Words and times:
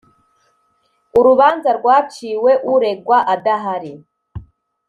Urubanza 1.19 1.69
rwaciwe 1.77 2.51
uregwa 2.73 3.17
adahari 3.33 3.93